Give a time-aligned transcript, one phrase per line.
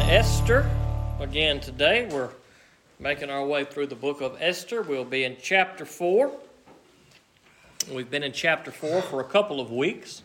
[0.00, 0.70] in Esther
[1.18, 2.08] again today.
[2.12, 2.30] We're
[3.00, 4.82] making our way through the book of Esther.
[4.82, 6.30] We'll be in chapter 4.
[7.92, 10.22] We've been in chapter 4 for a couple of weeks.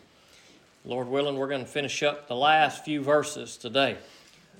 [0.84, 3.96] Lord willing, we're going to finish up the last few verses today.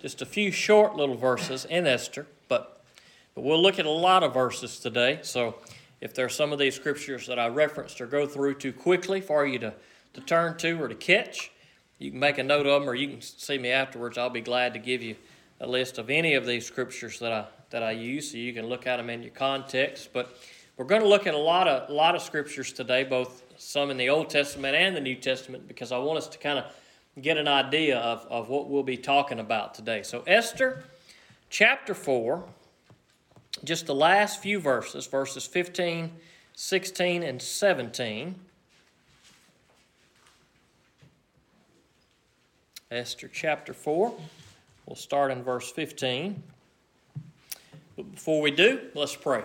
[0.00, 2.82] Just a few short little verses in Esther, but,
[3.36, 5.20] but we'll look at a lot of verses today.
[5.22, 5.56] So
[6.00, 9.20] if there are some of these scriptures that I referenced or go through too quickly
[9.20, 9.74] for you to,
[10.14, 11.52] to turn to or to catch,
[11.98, 14.18] you can make a note of them or you can see me afterwards.
[14.18, 15.16] I'll be glad to give you
[15.60, 18.66] a list of any of these scriptures that I, that I use so you can
[18.66, 20.10] look at them in your context.
[20.12, 20.36] But
[20.76, 23.90] we're going to look at a lot of, a lot of scriptures today, both some
[23.90, 26.64] in the Old Testament and the New Testament, because I want us to kind of
[27.20, 30.02] get an idea of, of what we'll be talking about today.
[30.02, 30.84] So, Esther
[31.48, 32.44] chapter 4,
[33.62, 36.10] just the last few verses, verses 15,
[36.54, 38.34] 16, and 17.
[42.94, 44.14] Esther chapter 4.
[44.86, 46.40] We'll start in verse 15.
[47.96, 49.42] But before we do, let's pray.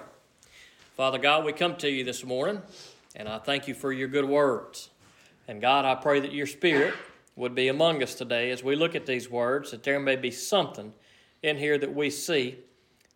[0.96, 2.62] Father God, we come to you this morning,
[3.16, 4.92] and I thank you for your good words.
[5.48, 6.94] And God, I pray that your Spirit
[7.36, 10.30] would be among us today as we look at these words, that there may be
[10.30, 10.94] something
[11.42, 12.60] in here that we see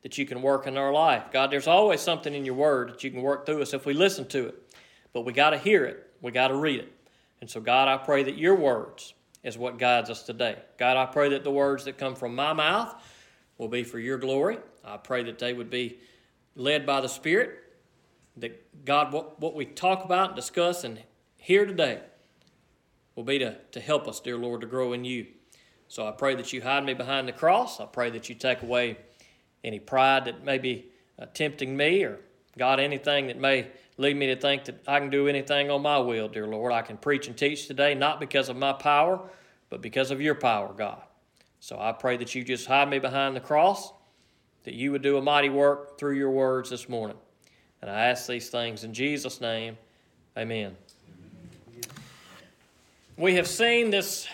[0.01, 1.25] that you can work in our life.
[1.31, 3.93] God, there's always something in your word that you can work through us if we
[3.93, 4.75] listen to it.
[5.13, 6.91] But we got to hear it, we got to read it.
[7.39, 10.57] And so, God, I pray that your words is what guides us today.
[10.77, 12.95] God, I pray that the words that come from my mouth
[13.57, 14.57] will be for your glory.
[14.83, 15.99] I pray that they would be
[16.55, 17.59] led by the Spirit
[18.37, 20.99] that God, what, what we talk about discuss and
[21.37, 21.99] hear today
[23.15, 25.27] will be to, to help us, dear Lord, to grow in you.
[25.87, 27.79] So I pray that you hide me behind the cross.
[27.79, 28.97] I pray that you take away
[29.63, 30.87] any pride that may be
[31.19, 32.19] uh, tempting me or,
[32.57, 35.97] God, anything that may lead me to think that I can do anything on my
[35.97, 36.71] will, dear Lord.
[36.71, 39.19] I can preach and teach today, not because of my power,
[39.69, 41.01] but because of your power, God.
[41.59, 43.93] So I pray that you just hide me behind the cross,
[44.63, 47.17] that you would do a mighty work through your words this morning.
[47.81, 49.77] And I ask these things in Jesus' name.
[50.37, 50.75] Amen.
[53.17, 54.27] We have seen this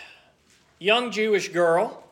[0.80, 2.04] young Jewish girl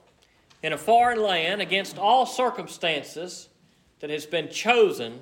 [0.61, 3.49] in a foreign land against all circumstances
[3.99, 5.19] that has been chosen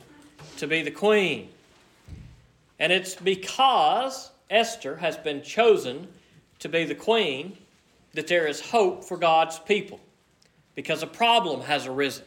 [0.58, 1.50] to be the queen.
[2.80, 6.08] And it's because Esther has been chosen
[6.59, 7.58] to be the queen
[8.13, 10.00] that there is hope for God's people
[10.74, 12.25] because a problem has arisen.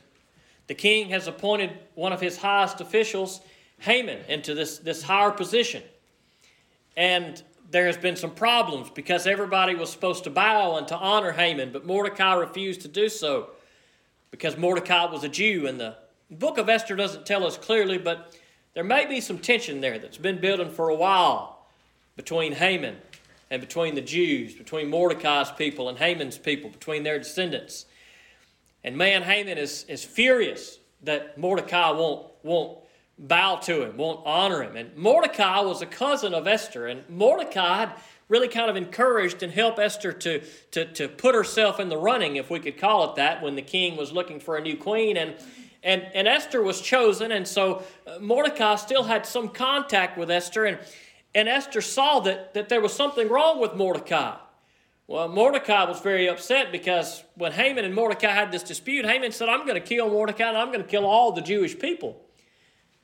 [0.66, 3.40] The king has appointed one of his highest officials
[3.80, 5.82] Haman into this, this higher position.
[6.96, 11.32] And there has been some problems because everybody was supposed to bow and to honor
[11.32, 13.50] Haman, but Mordecai refused to do so
[14.30, 15.66] because Mordecai was a Jew.
[15.66, 15.96] And the
[16.30, 18.34] book of Esther doesn't tell us clearly, but
[18.78, 21.66] there may be some tension there that's been building for a while
[22.14, 22.94] between Haman
[23.50, 27.86] and between the Jews, between Mordecai's people and Haman's people, between their descendants.
[28.84, 32.78] And man, Haman is, is furious that Mordecai won't, won't
[33.18, 34.76] bow to him, won't honor him.
[34.76, 37.94] And Mordecai was a cousin of Esther, and Mordecai had
[38.28, 40.40] really kind of encouraged and helped Esther to,
[40.70, 43.62] to, to put herself in the running, if we could call it that, when the
[43.62, 45.16] king was looking for a new queen.
[45.16, 45.34] And,
[45.82, 50.64] and, and Esther was chosen, and so uh, Mordecai still had some contact with Esther,
[50.64, 50.78] and,
[51.34, 54.36] and Esther saw that, that there was something wrong with Mordecai.
[55.06, 59.48] Well, Mordecai was very upset because when Haman and Mordecai had this dispute, Haman said,
[59.48, 62.20] I'm going to kill Mordecai and I'm going to kill all the Jewish people.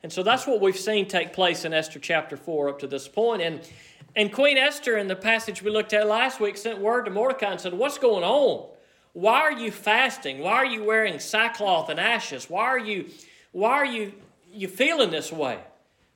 [0.03, 3.07] And so that's what we've seen take place in Esther chapter 4 up to this
[3.07, 3.41] point.
[3.41, 3.67] And,
[4.15, 7.49] and Queen Esther, in the passage we looked at last week, sent word to Mordecai
[7.49, 8.69] and said, What's going on?
[9.15, 10.39] Why are you fasting?
[10.39, 12.49] Why are you wearing sackcloth and ashes?
[12.49, 13.09] Why are you,
[13.53, 14.11] why are you,
[14.51, 15.57] you feeling this way?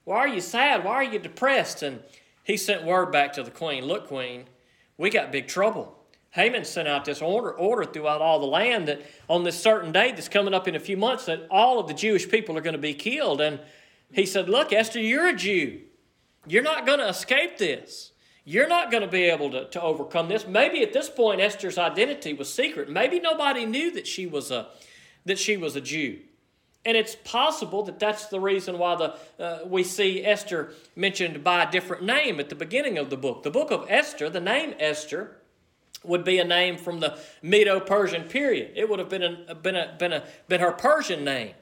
[0.03, 0.83] Why are you sad?
[0.83, 1.81] Why are you depressed?
[1.81, 2.01] And
[2.43, 4.47] he sent word back to the queen Look, queen,
[4.97, 5.97] we got big trouble.
[6.31, 10.11] Haman sent out this order, order throughout all the land that on this certain day
[10.11, 12.73] that's coming up in a few months that all of the Jewish people are going
[12.73, 13.39] to be killed.
[13.39, 13.61] And
[14.11, 15.79] he said, Look, Esther, you're a Jew.
[16.45, 18.11] You're not going to escape this.
[18.45, 20.47] You're not going to be able to, to overcome this.
[20.47, 22.89] Maybe at this point Esther's identity was secret.
[22.89, 24.67] Maybe nobody knew that she was a
[25.25, 26.19] that she was a Jew.
[26.85, 31.63] And it's possible that that's the reason why the, uh, we see Esther mentioned by
[31.63, 33.43] a different name at the beginning of the book.
[33.43, 35.35] The book of Esther, the name Esther,
[36.03, 38.71] would be a name from the Medo Persian period.
[38.75, 41.53] It would have been, been, a, been, a, been her Persian name.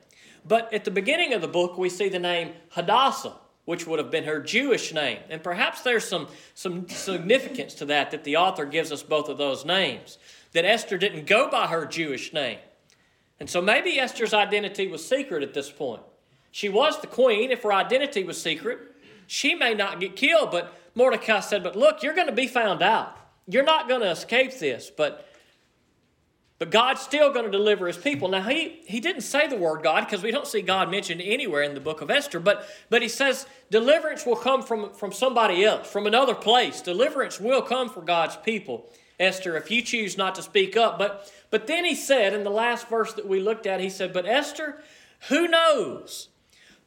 [0.47, 3.33] But at the beginning of the book, we see the name Hadassah,
[3.67, 5.19] which would have been her Jewish name.
[5.29, 9.37] And perhaps there's some, some significance to that, that the author gives us both of
[9.37, 10.17] those names.
[10.53, 12.59] That Esther didn't go by her Jewish name.
[13.41, 16.01] And so maybe Esther's identity was secret at this point.
[16.49, 17.51] She was the queen.
[17.51, 18.79] If her identity was secret,
[19.27, 20.49] she may not get killed.
[20.49, 23.17] But Mordecai said, But look, you're going to be found out.
[23.49, 24.89] You're not going to escape this.
[24.89, 25.27] But
[26.59, 28.29] But God's still going to deliver his people.
[28.29, 31.61] Now, he, he didn't say the word God because we don't see God mentioned anywhere
[31.61, 35.63] in the book of Esther, but, but he says deliverance will come from, from somebody
[35.63, 36.81] else, from another place.
[36.81, 38.89] Deliverance will come for God's people,
[39.19, 40.97] Esther, if you choose not to speak up.
[40.97, 44.11] But, but then he said in the last verse that we looked at, he said,
[44.11, 44.81] But Esther,
[45.29, 46.29] who knows?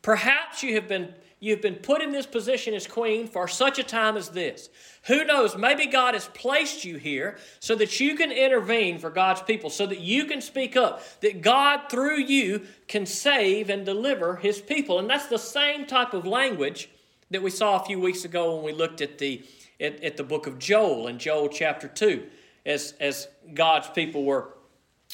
[0.02, 3.82] Perhaps you have been You've been put in this position as queen for such a
[3.82, 4.68] time as this.
[5.04, 5.56] Who knows?
[5.56, 9.86] Maybe God has placed you here so that you can intervene for God's people, so
[9.86, 14.98] that you can speak up, that God through you can save and deliver his people.
[14.98, 16.90] And that's the same type of language
[17.30, 19.42] that we saw a few weeks ago when we looked at the,
[19.80, 22.22] at, at the book of Joel in Joel chapter 2,
[22.66, 24.50] as, as God's people were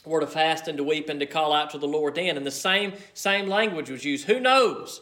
[0.04, 2.36] were to fast and to weep and to call out to the Lord then.
[2.36, 4.26] And the same, same language was used.
[4.26, 5.00] Who knows?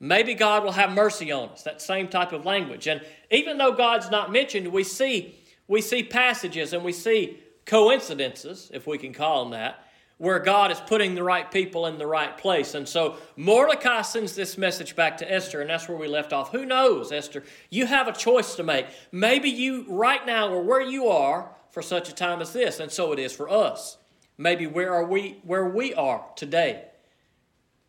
[0.00, 1.62] Maybe God will have mercy on us.
[1.62, 2.86] That same type of language.
[2.86, 3.00] And
[3.30, 5.36] even though God's not mentioned, we see
[5.66, 9.86] we see passages and we see coincidences, if we can call them that,
[10.18, 12.74] where God is putting the right people in the right place.
[12.74, 16.52] And so Mordecai sends this message back to Esther, and that's where we left off.
[16.52, 17.42] Who knows, Esther?
[17.70, 18.86] You have a choice to make.
[19.10, 22.92] Maybe you, right now, or where you are for such a time as this, and
[22.92, 23.96] so it is for us.
[24.36, 26.86] Maybe where are we where we are today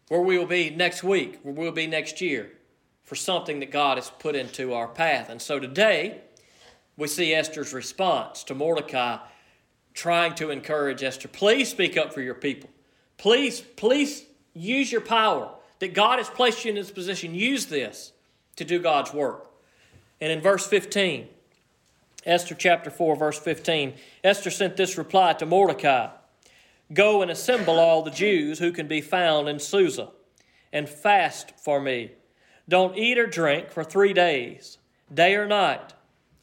[0.08, 2.52] where we will be next week, where we'll be next year,
[3.04, 5.30] for something that God has put into our path.
[5.30, 6.22] And so today,
[6.98, 9.18] we see Esther's response to Mordecai
[9.94, 11.28] trying to encourage Esther.
[11.28, 12.70] Please speak up for your people.
[13.18, 15.50] Please, please use your power
[15.80, 17.34] that God has placed you in this position.
[17.34, 18.12] Use this
[18.58, 19.50] to do God's work.
[20.22, 21.28] And in verse 15,
[22.26, 23.94] Esther chapter 4, verse 15,
[24.24, 26.10] Esther sent this reply to Mordecai.
[26.94, 30.10] Go and assemble all the Jews who can be found in Susa,
[30.72, 32.12] and fast for me.
[32.70, 34.78] Don't eat or drink for three days,
[35.14, 35.94] day or night.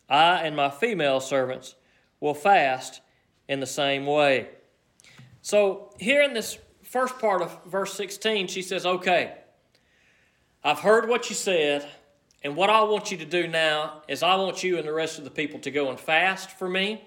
[0.09, 1.75] I and my female servants
[2.21, 3.00] will fast
[3.49, 4.49] in the same way.
[5.43, 9.35] So, here in this first part of verse 16, she says, Okay,
[10.65, 11.88] I've heard what you said,
[12.43, 15.19] and what I want you to do now is I want you and the rest
[15.19, 17.03] of the people to go and fast for me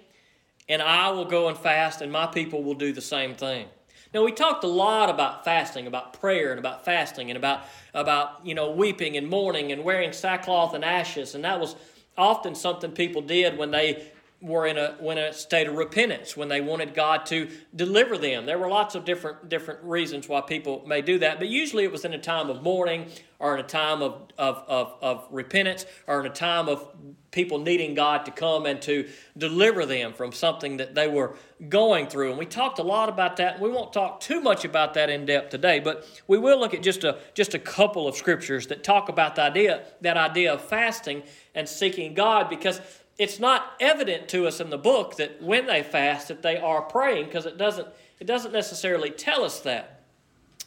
[0.68, 3.68] and I will go and fast, and my people will do the same thing.
[4.14, 8.46] Now we talked a lot about fasting, about prayer, and about fasting, and about about
[8.46, 11.76] you know weeping and mourning and wearing sackcloth and ashes, and that was
[12.18, 14.10] often something people did when they
[14.46, 18.46] were in a when a state of repentance when they wanted God to deliver them.
[18.46, 21.92] There were lots of different different reasons why people may do that, but usually it
[21.92, 23.08] was in a time of mourning
[23.40, 26.88] or in a time of of, of, of repentance or in a time of
[27.32, 31.36] people needing God to come and to deliver them from something that they were
[31.68, 32.30] going through.
[32.30, 33.60] And we talked a lot about that.
[33.60, 36.84] We won't talk too much about that in depth today, but we will look at
[36.84, 40.62] just a just a couple of scriptures that talk about the idea that idea of
[40.62, 41.24] fasting
[41.56, 42.80] and seeking God because
[43.18, 46.82] it's not evident to us in the book that when they fast that they are
[46.82, 47.88] praying because it doesn't
[48.20, 50.02] it doesn't necessarily tell us that.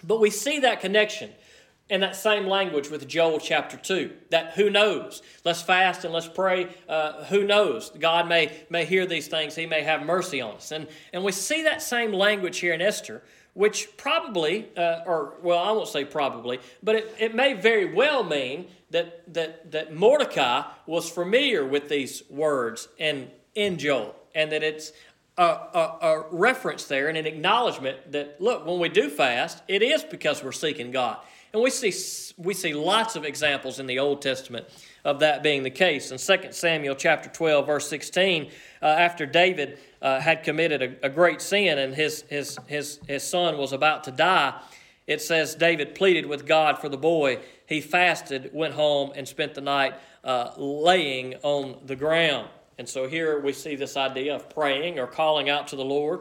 [0.04, 1.30] But we see that connection
[1.88, 5.22] in that same language with joel chapter 2 that who knows?
[5.44, 7.90] Let's fast and let's pray uh, who knows?
[7.98, 10.72] God may may hear these things he may have mercy on us.
[10.72, 13.22] And and we see that same language here in esther
[13.58, 18.22] which probably, uh, or well, I won't say probably, but it, it may very well
[18.22, 24.62] mean that, that, that Mordecai was familiar with these words in, in Joel, and that
[24.62, 24.92] it's
[25.36, 29.82] a, a, a reference there and an acknowledgement that, look, when we do fast, it
[29.82, 31.18] is because we're seeking God.
[31.52, 31.92] And we see,
[32.36, 34.66] we see lots of examples in the Old Testament
[35.04, 36.10] of that being the case.
[36.10, 38.50] In 2 Samuel chapter 12, verse 16,
[38.82, 43.22] uh, after David uh, had committed a, a, great sin and his, his, his, his
[43.22, 44.60] son was about to die,
[45.08, 47.40] it says David pleaded with God for the boy.
[47.66, 52.48] He fasted, went home, and spent the night uh, laying on the ground.
[52.76, 56.20] And so here we see this idea of praying or calling out to the Lord.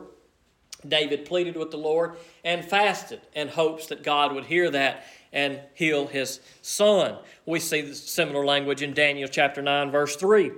[0.88, 2.16] David pleaded with the Lord
[2.46, 5.04] and fasted in hopes that God would hear that
[5.34, 7.18] and heal his son.
[7.46, 10.52] We see similar language in Daniel chapter 9, verse 3.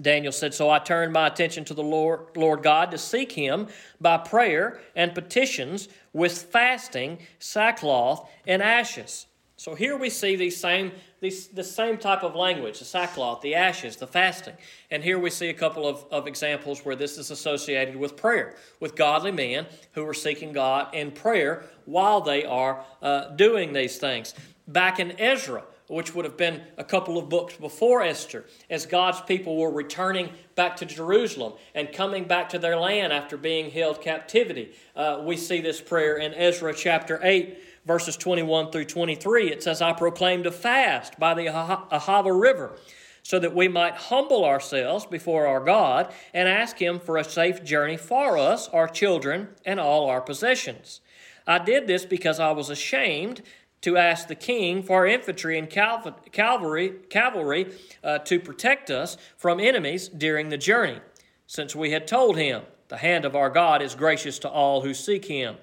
[0.00, 3.68] Daniel said, So I turned my attention to the Lord, Lord God to seek him
[4.00, 9.26] by prayer and petitions with fasting, sackcloth, and ashes.
[9.56, 13.54] So here we see these same, these, the same type of language the sackcloth, the
[13.54, 14.54] ashes, the fasting.
[14.90, 18.56] And here we see a couple of, of examples where this is associated with prayer,
[18.80, 23.96] with godly men who are seeking God in prayer while they are uh, doing these
[23.96, 24.34] things.
[24.66, 29.20] Back in Ezra, which would have been a couple of books before Esther, as God's
[29.22, 34.00] people were returning back to Jerusalem and coming back to their land after being held
[34.00, 34.72] captivity.
[34.96, 39.50] Uh, we see this prayer in Ezra chapter 8 verses 21 through 23.
[39.50, 42.78] It says, I proclaimed a fast by the Ahava River
[43.22, 47.64] so that we might humble ourselves before our God and ask Him for a safe
[47.64, 51.00] journey for us, our children, and all our possessions.
[51.46, 53.42] I did this because I was ashamed
[53.84, 57.70] to ask the king for infantry and cavalry, cavalry
[58.02, 60.98] uh, to protect us from enemies during the journey,
[61.46, 64.94] since we had told him, The hand of our God is gracious to all who
[64.94, 65.56] seek him,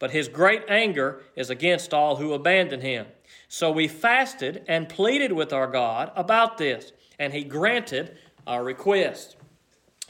[0.00, 3.06] but his great anger is against all who abandon him.
[3.46, 8.18] So we fasted and pleaded with our God about this, and he granted
[8.48, 9.36] our request.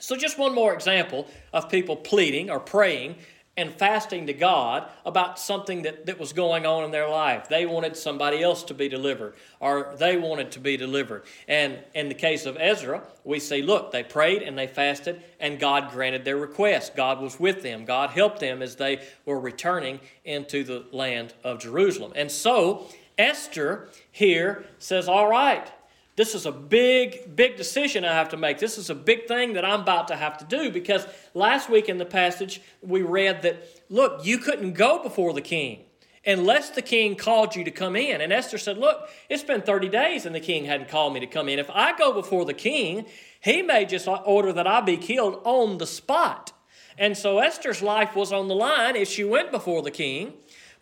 [0.00, 3.16] So, just one more example of people pleading or praying
[3.56, 7.48] and fasting to God about something that, that was going on in their life.
[7.48, 11.24] They wanted somebody else to be delivered, or they wanted to be delivered.
[11.46, 15.60] And in the case of Ezra, we see look, they prayed and they fasted, and
[15.60, 16.96] God granted their request.
[16.96, 21.60] God was with them, God helped them as they were returning into the land of
[21.60, 22.12] Jerusalem.
[22.16, 25.70] And so, Esther here says, All right,
[26.16, 28.58] this is a big, big decision I have to make.
[28.58, 31.88] This is a big thing that I'm about to have to do because last week
[31.88, 35.84] in the passage we read that, look, you couldn't go before the king
[36.26, 38.20] unless the king called you to come in.
[38.20, 41.26] And Esther said, Look, it's been 30 days and the king hadn't called me to
[41.26, 41.58] come in.
[41.58, 43.06] If I go before the king,
[43.40, 46.52] he may just order that I be killed on the spot.
[46.96, 50.34] And so Esther's life was on the line if she went before the king.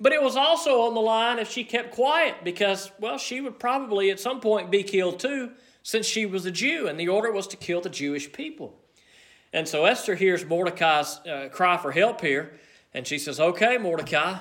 [0.03, 3.61] But it was also on the line if she kept quiet because, well, she would
[3.61, 5.53] probably at some point be killed too,
[5.85, 8.75] since she was a Jew, and the order was to kill the Jewish people.
[9.53, 12.53] And so Esther hears Mordecai's uh, cry for help here,
[12.93, 14.39] and she says, Okay, Mordecai,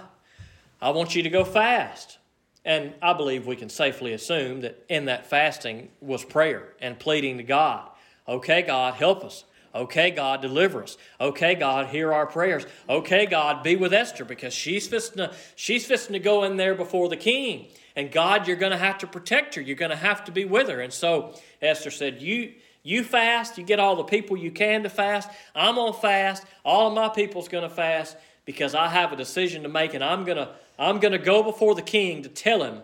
[0.81, 2.17] I want you to go fast.
[2.65, 7.37] And I believe we can safely assume that in that fasting was prayer and pleading
[7.37, 7.87] to God.
[8.27, 9.43] Okay, God, help us.
[9.73, 10.97] Okay, God, deliver us.
[11.19, 12.65] Okay, God, hear our prayers.
[12.89, 16.75] Okay, God, be with Esther because she's fisting to, she's fisting to go in there
[16.75, 17.67] before the king.
[17.95, 19.61] And God, you're going to have to protect her.
[19.61, 20.81] You're going to have to be with her.
[20.81, 24.89] And so Esther said, You you fast, you get all the people you can to
[24.89, 25.29] fast.
[25.55, 26.43] I'm going to fast.
[26.65, 30.03] All of my people's going to fast because I have a decision to make and
[30.03, 30.49] I'm going to
[30.79, 32.81] I'm going to go before the king to tell him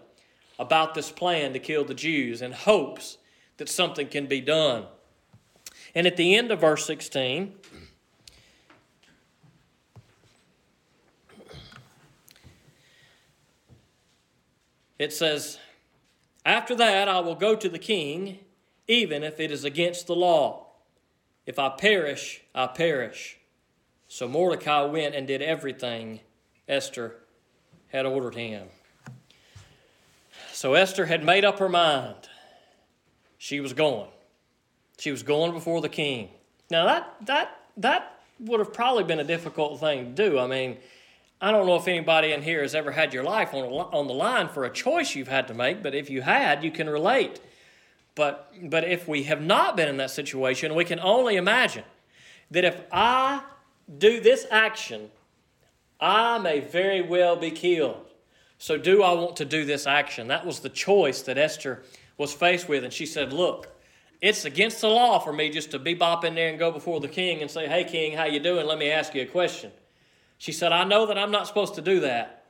[0.59, 3.17] about this plan to kill the Jews in hopes
[3.57, 4.85] that something can be done.
[5.95, 7.53] And at the end of verse 16,
[14.99, 15.57] it says,
[16.45, 18.39] After that I will go to the king,
[18.87, 20.67] even if it is against the law.
[21.45, 23.37] If I perish, I perish.
[24.07, 26.21] So Mordecai went and did everything
[26.67, 27.15] Esther
[27.89, 28.67] had ordered him.
[30.51, 32.29] So Esther had made up her mind.
[33.37, 34.09] She was going.
[34.99, 36.29] She was going before the king.
[36.69, 40.39] Now that that that would have probably been a difficult thing to do.
[40.39, 40.77] I mean,
[41.39, 44.13] I don't know if anybody in here has ever had your life on on the
[44.13, 47.39] line for a choice you've had to make, but if you had, you can relate.
[48.15, 51.83] But but if we have not been in that situation, we can only imagine
[52.51, 53.43] that if I
[53.97, 55.09] do this action,
[55.99, 58.03] I may very well be killed.
[58.59, 60.27] So, do I want to do this action?
[60.27, 61.83] That was the choice that Esther
[62.17, 62.83] was faced with.
[62.83, 63.69] And she said, Look,
[64.21, 67.07] it's against the law for me just to bebop in there and go before the
[67.07, 68.65] king and say, "Hey, king, how you doing?
[68.65, 69.71] Let me ask you a question."
[70.37, 72.45] She said, "I know that I'm not supposed to do that."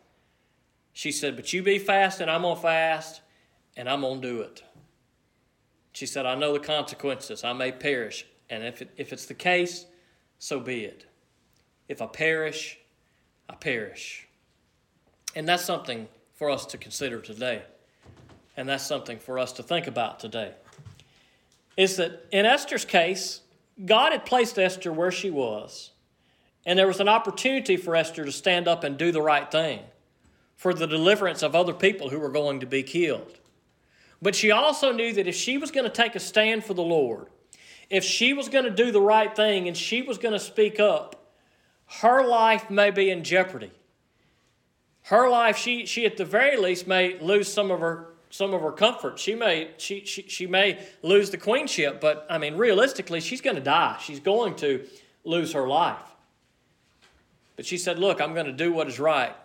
[0.94, 3.22] She said, "But you be fasting, I'm gonna fast,
[3.76, 4.64] and I'm gonna do it."
[5.92, 7.44] She said, "I know the consequences.
[7.44, 9.86] I may perish, and if it, if it's the case,
[10.40, 11.06] so be it.
[11.88, 12.80] If I perish,
[13.50, 14.28] I perish."
[15.36, 17.64] And that's something for us to consider today,
[18.56, 20.54] and that's something for us to think about today
[21.78, 23.42] is that in Esther's case,
[23.86, 25.92] God had placed Esther where she was,
[26.66, 29.82] and there was an opportunity for Esther to stand up and do the right thing
[30.56, 33.40] for the deliverance of other people who were going to be killed.
[34.22, 36.82] But she also knew that if she was going to take a stand for the
[36.82, 37.28] Lord,
[37.90, 40.80] if she was going to do the right thing and she was going to speak
[40.80, 41.32] up,
[42.02, 43.72] her life may be in jeopardy.
[45.04, 48.62] Her life, she, she at the very least may lose some of her some of
[48.62, 49.18] her comfort.
[49.18, 53.56] She may she, she, she may lose the queenship, but I mean realistically, she's going
[53.56, 53.98] to die.
[54.00, 54.86] She's going to
[55.24, 56.16] lose her life.
[57.56, 59.36] But she said, "Look, I'm going to do what is right.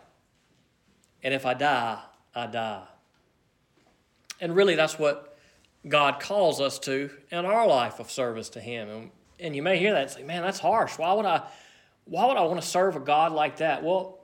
[1.23, 2.01] And if I die,
[2.35, 2.85] I die."
[4.43, 5.39] And really that's what
[5.89, 8.91] God calls us to in our life of service to him.
[8.91, 10.99] And, and you may hear that and say, "Man, that's harsh.
[10.99, 11.43] Why would I
[12.05, 14.19] why would I want to serve a God like that?" Well,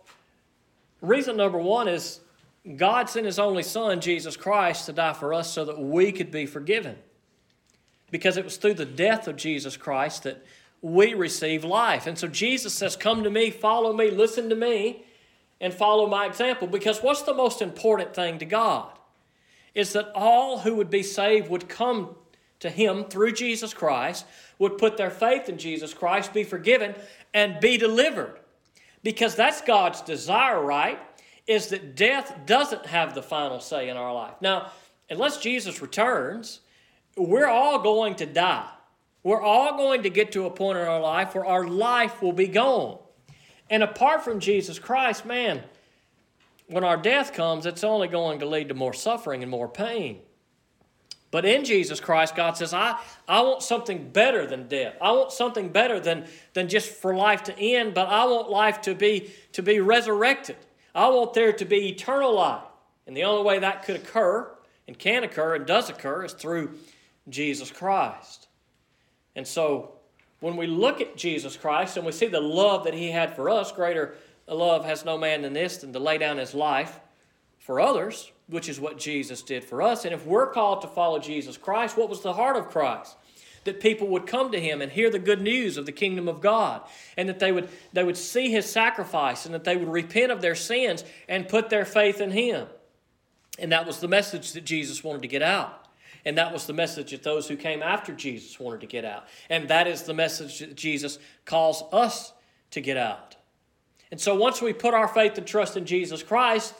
[1.01, 2.21] reason number 1 is
[2.77, 6.31] God sent His only Son, Jesus Christ, to die for us so that we could
[6.31, 6.97] be forgiven.
[8.11, 10.45] Because it was through the death of Jesus Christ that
[10.81, 12.07] we receive life.
[12.07, 15.05] And so Jesus says, Come to me, follow me, listen to me,
[15.61, 16.69] and follow my example.
[16.69, 18.93] Because what's the most important thing to God?
[19.75, 22.17] Is that all who would be saved would come
[22.61, 24.25] to Him through Jesus Christ
[24.59, 26.95] would put their faith in Jesus Christ, be forgiven,
[27.33, 28.39] and be delivered.
[29.03, 30.99] Because that's God's desire, right?
[31.49, 34.35] Is that death doesn't have the final say in our life.
[34.40, 34.71] Now,
[35.11, 36.61] unless Jesus returns,
[37.17, 38.69] we're all going to die.
[39.23, 42.33] We're all going to get to a point in our life where our life will
[42.33, 42.99] be gone.
[43.69, 45.62] And apart from Jesus Christ, man,
[46.69, 50.21] when our death comes, it's only going to lead to more suffering and more pain.
[51.31, 54.95] But in Jesus Christ, God says, I, I want something better than death.
[55.00, 58.81] I want something better than, than just for life to end, but I want life
[58.83, 60.57] to be, to be resurrected.
[60.99, 62.64] I want there to be eternal life.
[63.07, 64.50] And the only way that could occur
[64.88, 66.75] and can occur and does occur is through
[67.28, 68.49] Jesus Christ.
[69.37, 69.93] And so
[70.40, 73.49] when we look at Jesus Christ and we see the love that he had for
[73.49, 74.17] us, greater
[74.49, 76.99] love has no man than this than to lay down his life
[77.59, 80.05] for others, which is what Jesus did for us.
[80.05, 83.17] And if we're called to follow Jesus Christ, what was the heart of Christ?
[83.65, 86.41] That people would come to him and hear the good news of the kingdom of
[86.41, 86.83] God,
[87.17, 90.41] and that they would, they would see his sacrifice, and that they would repent of
[90.41, 92.67] their sins and put their faith in him.
[93.59, 95.87] And that was the message that Jesus wanted to get out.
[96.25, 99.25] And that was the message that those who came after Jesus wanted to get out.
[99.49, 102.33] And that is the message that Jesus calls us
[102.73, 103.37] to get out.
[104.11, 106.75] And so once we put our faith and trust in Jesus Christ,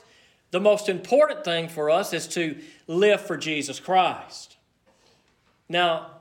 [0.51, 4.57] the most important thing for us is to live for Jesus Christ.
[5.67, 6.18] Now,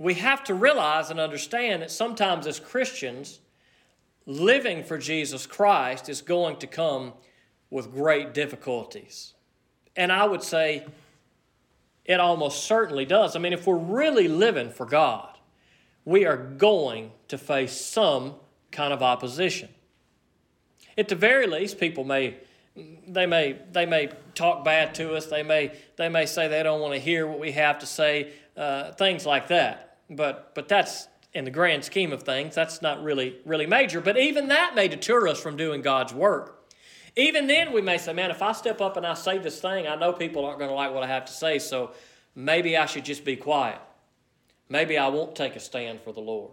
[0.00, 3.40] we have to realize and understand that sometimes as Christians,
[4.24, 7.12] living for Jesus Christ is going to come
[7.68, 9.34] with great difficulties.
[9.94, 10.86] And I would say
[12.06, 13.36] it almost certainly does.
[13.36, 15.36] I mean, if we're really living for God,
[16.06, 18.36] we are going to face some
[18.72, 19.68] kind of opposition.
[20.96, 22.38] At the very least, people may
[23.06, 25.26] they may they may talk bad to us.
[25.26, 28.32] They may they may say they don't want to hear what we have to say.
[28.56, 29.89] Uh, things like that.
[30.10, 34.00] But but that's in the grand scheme of things, that's not really really major.
[34.00, 36.56] But even that may deter us from doing God's work.
[37.16, 39.86] Even then, we may say, man, if I step up and I say this thing,
[39.86, 41.92] I know people aren't going to like what I have to say, so
[42.34, 43.80] maybe I should just be quiet.
[44.68, 46.52] Maybe I won't take a stand for the Lord.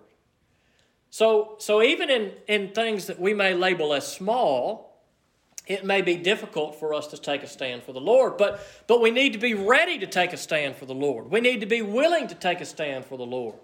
[1.10, 4.87] So, so even in, in things that we may label as small,
[5.67, 9.01] it may be difficult for us to take a stand for the Lord, but, but
[9.01, 11.30] we need to be ready to take a stand for the Lord.
[11.30, 13.56] We need to be willing to take a stand for the Lord.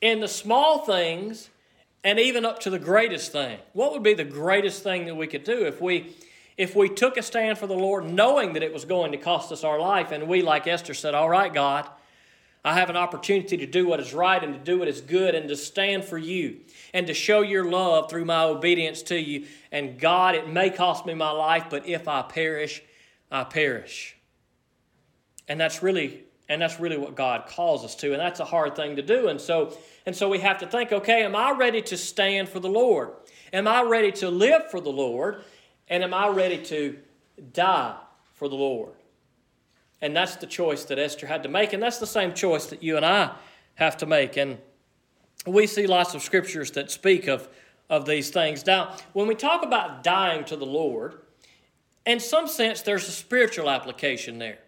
[0.00, 1.50] In the small things
[2.04, 3.58] and even up to the greatest thing.
[3.74, 6.16] What would be the greatest thing that we could do if we
[6.58, 9.50] if we took a stand for the Lord knowing that it was going to cost
[9.52, 11.88] us our life and we like Esther said, "All right, God,
[12.64, 15.34] I have an opportunity to do what is right and to do what is good
[15.34, 16.60] and to stand for you
[16.94, 19.46] and to show your love through my obedience to you.
[19.72, 22.80] And God, it may cost me my life, but if I perish,
[23.32, 24.16] I perish.
[25.48, 28.76] And that's really and that's really what God calls us to and that's a hard
[28.76, 31.80] thing to do and so and so we have to think okay am I ready
[31.82, 33.12] to stand for the Lord
[33.52, 35.42] am I ready to live for the Lord
[35.88, 36.98] and am I ready to
[37.52, 37.96] die
[38.34, 38.92] for the Lord
[40.02, 41.72] and that's the choice that Esther had to make.
[41.72, 43.30] And that's the same choice that you and I
[43.76, 44.36] have to make.
[44.36, 44.58] And
[45.46, 47.48] we see lots of scriptures that speak of,
[47.88, 48.66] of these things.
[48.66, 51.20] Now, when we talk about dying to the Lord,
[52.04, 54.58] in some sense, there's a spiritual application there.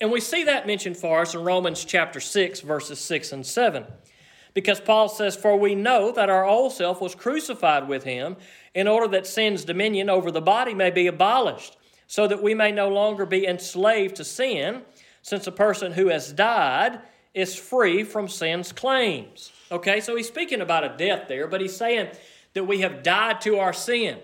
[0.00, 3.86] And we see that mentioned for us in Romans chapter 6, verses 6 and 7.
[4.54, 8.36] Because Paul says, For we know that our old self was crucified with him
[8.74, 11.76] in order that sin's dominion over the body may be abolished
[12.10, 14.82] so that we may no longer be enslaved to sin,
[15.22, 16.98] since a person who has died
[17.34, 19.52] is free from sin's claims.
[19.70, 22.08] Okay, so he's speaking about a death there, but he's saying
[22.54, 24.18] that we have died to our sin.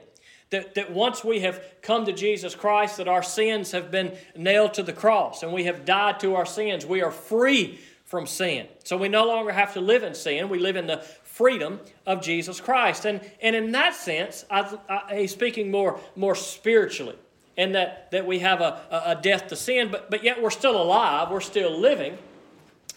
[0.51, 4.75] That, that once we have come to Jesus Christ, that our sins have been nailed
[4.75, 6.85] to the cross and we have died to our sins.
[6.85, 8.67] We are free from sin.
[8.83, 10.49] So we no longer have to live in sin.
[10.49, 13.05] We live in the freedom of Jesus Christ.
[13.05, 17.17] And, and in that sense, I, I, he's speaking more, more spiritually
[17.57, 20.81] and that, that we have a, a death to sin, but, but yet we're still
[20.81, 22.19] alive, we're still living,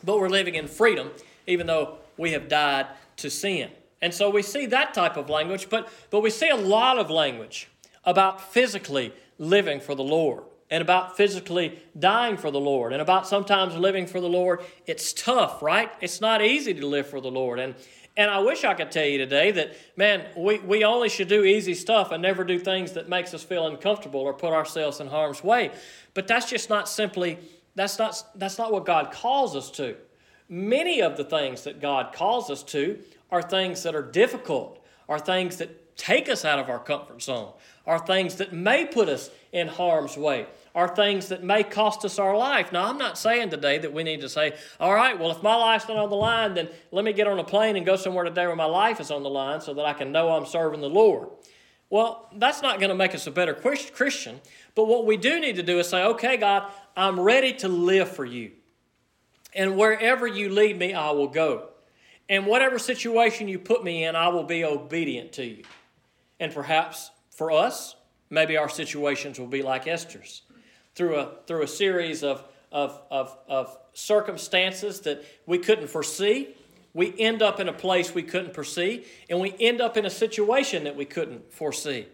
[0.04, 1.12] but we're living in freedom,
[1.48, 3.70] even though we have died to sin.
[4.02, 7.10] And so we see that type of language, but, but we see a lot of
[7.10, 7.70] language
[8.06, 13.28] about physically living for the Lord and about physically dying for the Lord and about
[13.28, 14.62] sometimes living for the Lord.
[14.86, 15.92] It's tough, right?
[16.00, 17.60] It's not easy to live for the Lord.
[17.60, 17.76] And,
[18.18, 21.44] and I wish I could tell you today that, man, we, we only should do
[21.44, 25.08] easy stuff and never do things that makes us feel uncomfortable or put ourselves in
[25.08, 25.72] harm's way.
[26.14, 27.38] But that's just not simply,
[27.76, 29.96] that's not, that's not what God calls us to.
[30.50, 33.00] Many of the things that God calls us to
[33.32, 37.52] are things that are difficult, are things that take us out of our comfort zone,
[37.86, 42.20] are things that may put us in harm's way, are things that may cost us
[42.20, 42.72] our life.
[42.72, 45.56] Now, I'm not saying today that we need to say, all right, well, if my
[45.56, 48.24] life's not on the line, then let me get on a plane and go somewhere
[48.24, 50.82] today where my life is on the line so that I can know I'm serving
[50.82, 51.30] the Lord.
[51.90, 54.40] Well, that's not going to make us a better Christian.
[54.76, 58.10] But what we do need to do is say, okay, God, I'm ready to live
[58.10, 58.52] for you.
[59.54, 61.70] And wherever you lead me, I will go.
[62.30, 65.64] And whatever situation you put me in, I will be obedient to you.
[66.40, 67.96] And perhaps for us,
[68.30, 70.44] maybe our situations will be like Esther's.
[70.96, 76.56] Through a, through a series of, of, of, of circumstances that we couldn't foresee,
[76.94, 80.10] we end up in a place we couldn't foresee, and we end up in a
[80.10, 82.08] situation that we couldn't foresee.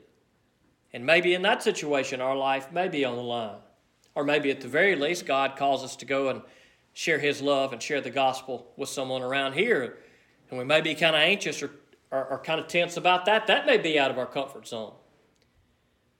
[0.93, 3.57] And maybe in that situation, our life may be on the line.
[4.15, 6.41] Or maybe at the very least, God calls us to go and
[6.93, 9.97] share His love and share the gospel with someone around here.
[10.49, 11.71] And we may be kind of anxious or,
[12.11, 13.47] or, or kind of tense about that.
[13.47, 14.93] That may be out of our comfort zone.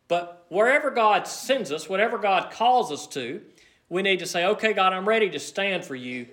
[0.08, 3.42] But wherever God sends us, whatever God calls us to,
[3.90, 6.28] we need to say, okay, God, I'm ready to stand for you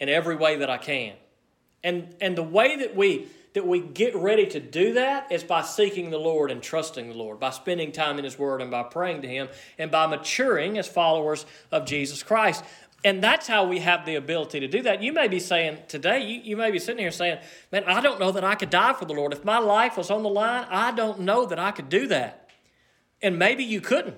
[0.00, 1.14] in every way that I can.
[1.82, 5.62] And, and the way that we that we get ready to do that is by
[5.62, 8.84] seeking the Lord and trusting the Lord, by spending time in His Word and by
[8.84, 12.64] praying to Him, and by maturing as followers of Jesus Christ.
[13.02, 15.02] And that's how we have the ability to do that.
[15.02, 17.38] You may be saying today, you, you may be sitting here saying,
[17.72, 19.32] Man, I don't know that I could die for the Lord.
[19.32, 22.39] If my life was on the line, I don't know that I could do that.
[23.22, 24.16] And maybe you couldn't.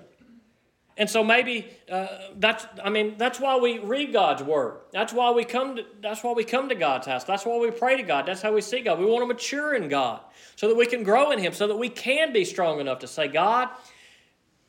[0.96, 4.80] And so maybe uh, that's I mean that's why we read God's word.
[4.92, 7.24] That's why we come to that's why we come to God's house.
[7.24, 8.26] That's why we pray to God.
[8.26, 8.98] That's how we see God.
[8.98, 10.20] We want to mature in God
[10.54, 13.06] so that we can grow in Him, so that we can be strong enough to
[13.06, 13.70] say, God,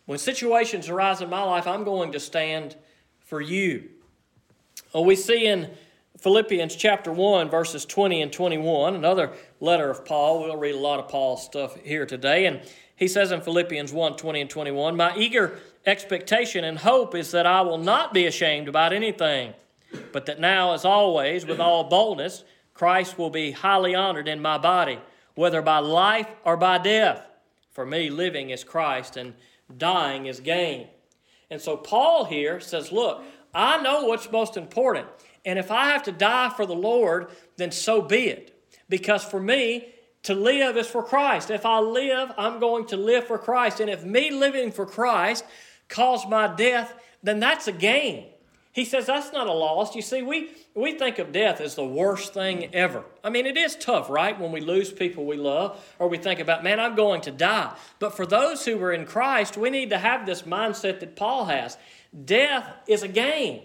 [0.05, 2.77] when situations arise in my life, I'm going to stand
[3.19, 3.89] for you.
[4.93, 5.71] Well, we see in
[6.19, 10.41] Philippians chapter 1, verses 20 and 21, another letter of Paul.
[10.41, 12.45] We'll read a lot of Paul's stuff here today.
[12.45, 12.61] And
[12.95, 17.45] he says in Philippians 1 20 and 21, My eager expectation and hope is that
[17.45, 19.53] I will not be ashamed about anything,
[20.11, 24.57] but that now, as always, with all boldness, Christ will be highly honored in my
[24.57, 24.99] body,
[25.35, 27.25] whether by life or by death.
[27.71, 29.33] For me, living is Christ and
[29.77, 30.87] dying is gain.
[31.49, 35.07] And so Paul here says, Look, I know what's most important.
[35.45, 37.27] And if I have to die for the Lord,
[37.57, 38.57] then so be it.
[38.89, 39.92] Because for me,
[40.23, 41.51] to live is for Christ.
[41.51, 43.79] If I live, I'm going to live for Christ.
[43.79, 45.45] And if me living for Christ
[45.89, 48.27] cause my death, then that's a gain.
[48.71, 49.95] He says that's not a loss.
[49.95, 53.03] You see, we, we think of death as the worst thing ever.
[53.23, 54.39] I mean, it is tough, right?
[54.39, 57.75] When we lose people we love, or we think about, man, I'm going to die.
[57.99, 61.45] But for those who are in Christ, we need to have this mindset that Paul
[61.45, 61.77] has.
[62.25, 63.61] Death is a gain.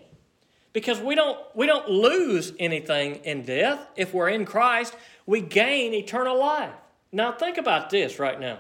[0.73, 3.89] Because we don't, we don't lose anything in death.
[3.97, 4.95] If we're in Christ,
[5.27, 6.75] we gain eternal life.
[7.11, 8.59] Now, think about this right now.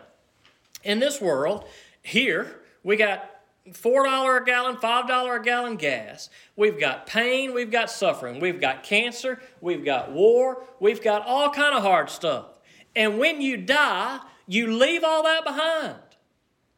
[0.84, 1.66] In this world,
[2.02, 3.38] here, we got
[3.72, 6.30] $4 a gallon, $5 a gallon gas.
[6.56, 11.50] We've got pain, we've got suffering, we've got cancer, we've got war, we've got all
[11.50, 12.46] kind of hard stuff.
[12.96, 15.96] And when you die, you leave all that behind.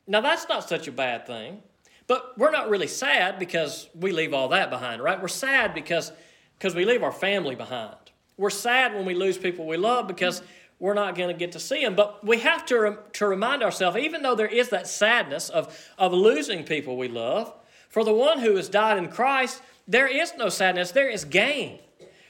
[0.07, 1.62] Now that's not such a bad thing.
[2.11, 5.23] But we're not really sad because we leave all that behind, right?
[5.23, 6.11] We're sad because
[6.59, 7.94] because we leave our family behind.
[8.37, 10.42] We're sad when we lose people we love because
[10.81, 11.94] we're not going to get to see them.
[11.94, 16.12] But we have to, to remind ourselves, even though there is that sadness of, of
[16.12, 17.55] losing people we love,
[17.88, 21.79] for the one who has died in Christ, there is no sadness, there is gain.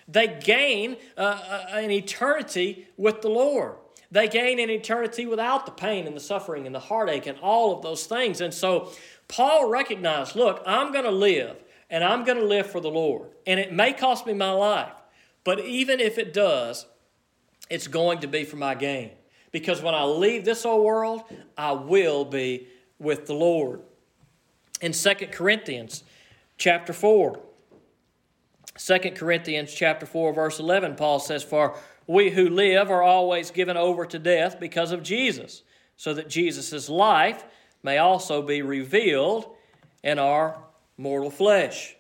[0.07, 3.77] They gain uh, uh, an eternity with the Lord.
[4.12, 7.77] They gain an eternity without the pain and the suffering and the heartache and all
[7.77, 8.40] of those things.
[8.40, 8.90] And so
[9.31, 11.57] Paul recognized look, I'm going to live
[11.88, 13.31] and I'm going to live for the Lord.
[13.47, 14.93] And it may cost me my life,
[15.45, 16.87] but even if it does,
[17.71, 19.12] it's going to be for my gain.
[19.53, 21.23] Because when I leave this old world,
[21.57, 22.66] I will be
[22.99, 23.81] with the Lord.
[24.81, 26.05] In 2 Corinthians
[26.59, 27.40] chapter 4,
[28.79, 33.77] 2 Corinthians chapter 4 verse 11 Paul says for we who live are always given
[33.77, 35.62] over to death because of Jesus
[35.97, 37.45] so that Jesus' life
[37.83, 39.55] may also be revealed
[40.03, 40.59] in our
[40.97, 41.97] mortal flesh.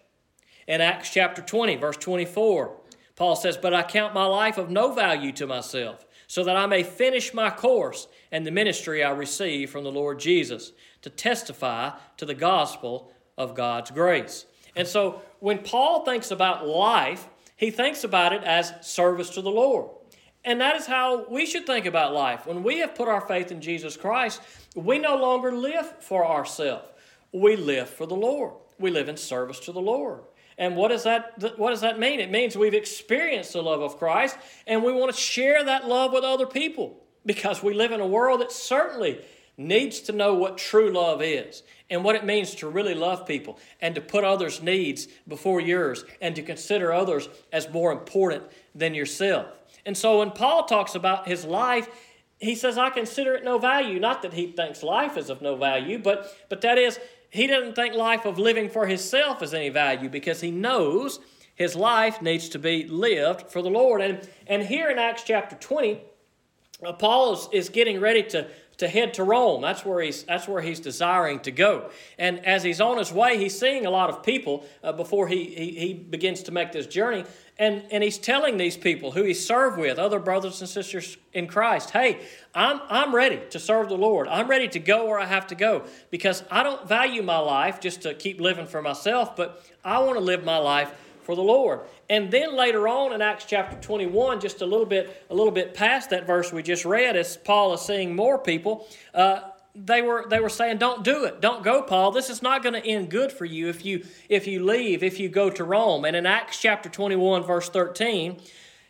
[0.66, 2.80] In Acts chapter 20 verse 24
[3.20, 6.64] Paul says, But I count my life of no value to myself, so that I
[6.64, 11.90] may finish my course and the ministry I receive from the Lord Jesus to testify
[12.16, 14.46] to the gospel of God's grace.
[14.74, 19.50] And so when Paul thinks about life, he thinks about it as service to the
[19.50, 19.90] Lord.
[20.44, 22.46] And that is how we should think about life.
[22.46, 24.40] When we have put our faith in Jesus Christ,
[24.74, 26.86] we no longer live for ourselves.
[27.32, 28.54] We live for the Lord.
[28.78, 30.20] We live in service to the Lord.
[30.56, 32.20] And what does that what does that mean?
[32.20, 36.12] It means we've experienced the love of Christ and we want to share that love
[36.12, 36.96] with other people.
[37.24, 39.20] because we live in a world that certainly
[39.56, 43.58] needs to know what true love is and what it means to really love people
[43.80, 48.42] and to put others' needs before yours and to consider others as more important
[48.74, 49.46] than yourself.
[49.86, 51.88] And so when Paul talks about his life,
[52.38, 54.00] he says, I consider it no value.
[54.00, 57.74] Not that he thinks life is of no value, but, but that is, he doesn't
[57.74, 61.20] think life of living for himself is any value because he knows
[61.54, 64.00] his life needs to be lived for the Lord.
[64.00, 66.00] And, and here in Acts chapter 20,
[66.82, 68.48] uh, Paul is, is getting ready to,
[68.80, 69.60] to head to Rome.
[69.60, 71.90] That's where he's that's where he's desiring to go.
[72.18, 75.44] And as he's on his way, he's seeing a lot of people uh, before he,
[75.44, 77.24] he he begins to make this journey.
[77.58, 81.46] And and he's telling these people who he served with, other brothers and sisters in
[81.46, 82.20] Christ, hey,
[82.54, 84.28] I'm I'm ready to serve the Lord.
[84.28, 87.80] I'm ready to go where I have to go because I don't value my life
[87.80, 90.92] just to keep living for myself, but I want to live my life
[91.30, 91.82] for the Lord.
[92.08, 95.74] And then later on in Acts chapter 21, just a little bit, a little bit
[95.74, 99.42] past that verse we just read, as Paul is seeing more people, uh,
[99.76, 101.40] they were they were saying, "Don't do it.
[101.40, 102.10] Don't go, Paul.
[102.10, 105.20] This is not going to end good for you if you if you leave, if
[105.20, 108.40] you go to Rome." And in Acts chapter 21, verse 13,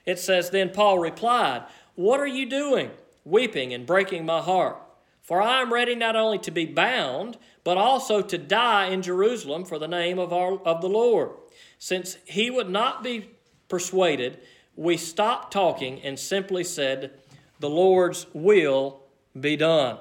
[0.07, 2.91] it says, "Then Paul replied, What are you doing,
[3.27, 4.79] weeping and breaking my heart?
[5.21, 9.67] For I am ready not only to be bound, but also to die in Jerusalem
[9.67, 11.33] for the name of our of the Lord."
[11.79, 13.31] Since he would not be
[13.69, 14.39] persuaded,
[14.77, 17.13] we stopped talking and simply said,
[17.61, 19.01] The Lord's will
[19.39, 19.99] be done.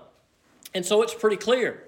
[0.74, 1.84] And so it's pretty clear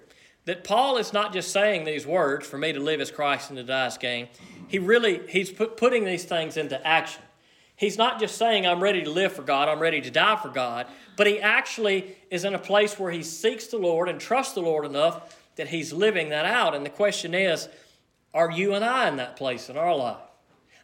[0.45, 3.57] that Paul is not just saying these words for me to live as Christ and
[3.57, 4.27] to die as gain.
[4.67, 7.21] He really he's put, putting these things into action.
[7.75, 10.49] He's not just saying I'm ready to live for God, I'm ready to die for
[10.49, 14.53] God, but he actually is in a place where he seeks the Lord and trusts
[14.53, 16.75] the Lord enough that he's living that out.
[16.75, 17.67] And the question is,
[18.33, 20.17] are you and I in that place in our life?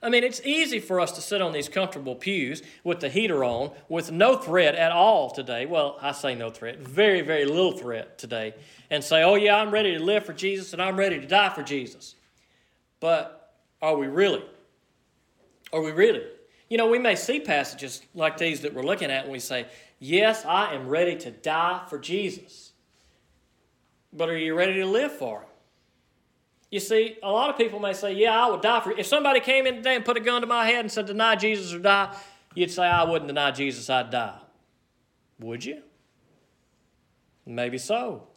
[0.01, 3.43] I mean, it's easy for us to sit on these comfortable pews with the heater
[3.43, 5.65] on, with no threat at all today.
[5.65, 8.53] Well, I say no threat, very, very little threat today,
[8.91, 11.49] and say, oh, yeah, I'm ready to live for Jesus and I'm ready to die
[11.49, 12.15] for Jesus.
[12.99, 14.43] But are we really?
[15.73, 16.23] Are we really?
[16.69, 19.65] You know, we may see passages like these that we're looking at and we say,
[19.99, 22.71] yes, I am ready to die for Jesus.
[24.13, 25.46] But are you ready to live for Him?
[26.69, 28.97] You see, a lot of people may say, Yeah, I would die for you.
[28.97, 31.35] If somebody came in today and put a gun to my head and said, Deny
[31.35, 32.15] Jesus or die,
[32.55, 34.37] you'd say, I wouldn't deny Jesus, I'd die.
[35.39, 35.81] Would you?
[37.45, 38.27] Maybe so.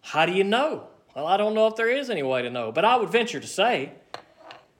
[0.00, 0.88] How do you know?
[1.14, 3.40] Well, I don't know if there is any way to know, but I would venture
[3.40, 3.92] to say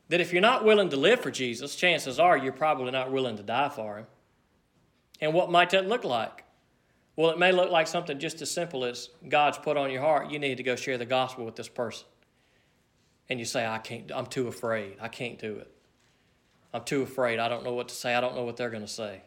[0.09, 3.37] that if you're not willing to live for Jesus, chances are you're probably not willing
[3.37, 4.07] to die for him.
[5.21, 6.45] And what might that look like?
[7.15, 10.31] Well, it may look like something just as simple as God's put on your heart,
[10.31, 12.07] you need to go share the gospel with this person
[13.29, 14.97] and you say, I can't, I'm too afraid.
[15.01, 15.71] I can't do it.
[16.73, 17.39] I'm too afraid.
[17.39, 18.15] I don't know what to say.
[18.15, 19.23] I don't know what they're going to say.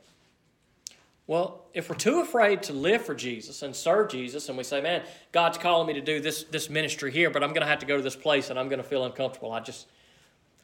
[1.28, 4.82] Well, if we're too afraid to live for Jesus and serve Jesus, and we say,
[4.82, 7.80] man, God's calling me to do this, this ministry here, but I'm going to have
[7.80, 9.52] to go to this place and I'm going to feel uncomfortable.
[9.52, 9.88] I just,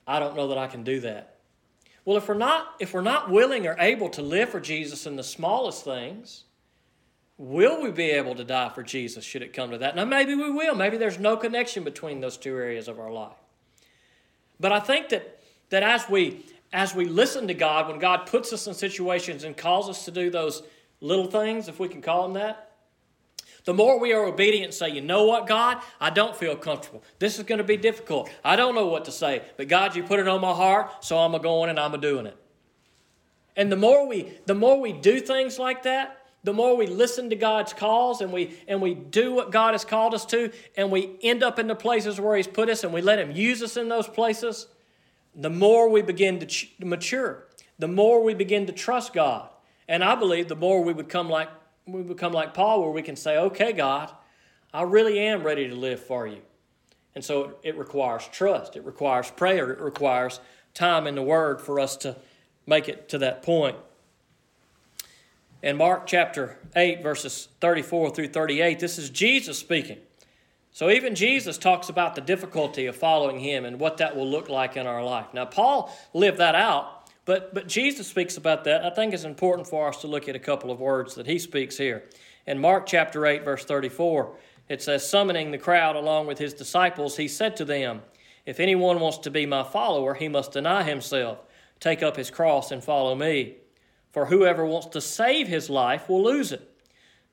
[0.07, 1.35] I don't know that I can do that.
[2.03, 5.15] Well, if we're not, if we're not willing or able to live for Jesus in
[5.15, 6.45] the smallest things,
[7.37, 9.95] Will we be able to die for Jesus should it come to that?
[9.95, 10.75] Now, maybe we will.
[10.75, 13.35] Maybe there's no connection between those two areas of our life.
[14.59, 18.53] But I think that, that as, we, as we listen to God, when God puts
[18.53, 20.63] us in situations and calls us to do those
[21.01, 22.71] little things, if we can call them that,
[23.65, 27.03] the more we are obedient and say, you know what, God, I don't feel comfortable.
[27.17, 28.29] This is going to be difficult.
[28.43, 29.41] I don't know what to say.
[29.57, 31.97] But God, you put it on my heart, so I'm a going and I'm a
[31.97, 32.37] doing it.
[33.55, 37.31] And the more we the more we do things like that, the more we listen
[37.31, 40.91] to God's calls and we and we do what God has called us to and
[40.91, 43.63] we end up in the places where he's put us and we let him use
[43.63, 44.67] us in those places,
[45.33, 47.47] the more we begin to ch- mature,
[47.79, 49.49] the more we begin to trust God.
[49.87, 51.49] And I believe the more we become like
[51.87, 54.11] we become like Paul where we can say, "Okay, God,
[54.71, 56.41] I really am ready to live for you."
[57.15, 60.39] And so it requires trust, it requires prayer, it requires
[60.75, 62.17] time in the word for us to
[62.67, 63.77] make it to that point
[65.65, 69.97] in Mark chapter 8, verses 34 through 38, this is Jesus speaking.
[70.71, 74.47] So even Jesus talks about the difficulty of following him and what that will look
[74.47, 75.25] like in our life.
[75.33, 78.85] Now, Paul lived that out, but, but Jesus speaks about that.
[78.85, 81.39] I think it's important for us to look at a couple of words that he
[81.39, 82.03] speaks here.
[82.45, 84.35] In Mark chapter 8, verse 34,
[84.69, 88.03] it says, Summoning the crowd along with his disciples, he said to them,
[88.45, 91.39] If anyone wants to be my follower, he must deny himself,
[91.79, 93.55] take up his cross, and follow me.
[94.15, 96.65] For whoever wants to save his life will lose it.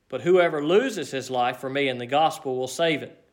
[0.08, 3.24] But whoever loses his life for me and the gospel will save it.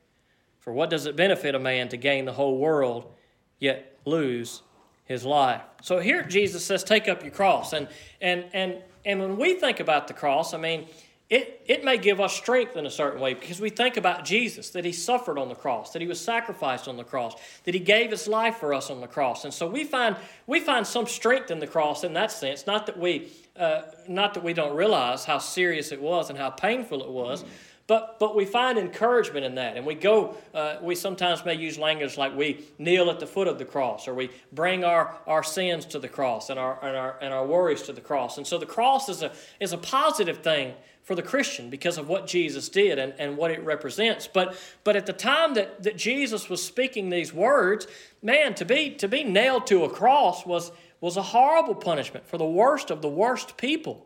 [0.59, 3.11] For what does it benefit a man to gain the whole world,
[3.57, 4.61] yet lose
[5.03, 5.63] his life.
[5.81, 7.73] So here Jesus says, take up your cross.
[7.73, 7.87] And
[8.21, 10.87] and and and when we think about the cross, I mean,
[11.29, 14.71] it, it may give us strength in a certain way because we think about Jesus,
[14.71, 17.79] that he suffered on the cross, that he was sacrificed on the cross, that he
[17.79, 19.45] gave his life for us on the cross.
[19.45, 20.15] And so we find,
[20.47, 22.65] we find some strength in the cross in that sense.
[22.65, 26.49] Not that, we, uh, not that we don't realize how serious it was and how
[26.49, 27.45] painful it was,
[27.85, 29.77] but, but we find encouragement in that.
[29.77, 33.47] And we go, uh, we sometimes may use language like we kneel at the foot
[33.47, 36.97] of the cross, or we bring our, our sins to the cross and our, and,
[36.97, 38.37] our, and our worries to the cross.
[38.37, 40.73] And so the cross is a, is a positive thing
[41.09, 44.27] for the Christian because of what Jesus did and, and what it represents.
[44.27, 47.87] But, but at the time that, that Jesus was speaking these words,
[48.21, 52.37] man, to be, to be nailed to a cross was, was a horrible punishment for
[52.37, 54.05] the worst of the worst people.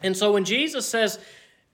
[0.00, 1.18] And so when Jesus says,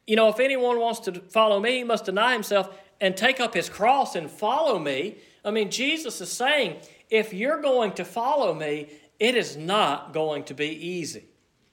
[0.04, 3.54] you know, if anyone wants to follow me, he must deny himself and take up
[3.54, 5.18] his cross and follow me.
[5.44, 8.88] I mean, Jesus is saying, if you're going to follow me,
[9.20, 11.26] it is not going to be easy.